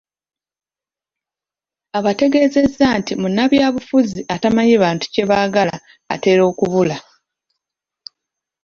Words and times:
Abategeezeza 1.97 2.85
nti 2.99 3.13
munnabyabufuzi 3.21 4.19
atamanyi 4.35 4.75
bantu 4.83 5.05
kye 5.13 5.23
baagala 5.29 5.75
atera 6.13 6.41
okubula. 6.51 6.97